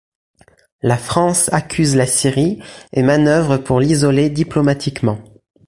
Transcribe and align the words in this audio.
La 0.81 0.97
France 0.97 1.53
accuse 1.53 1.95
la 1.95 2.07
Syrie 2.07 2.59
et 2.91 3.03
manœuvre 3.03 3.57
pour 3.57 3.79
l'isoler 3.79 4.31
diplomatiquement. 4.31 5.23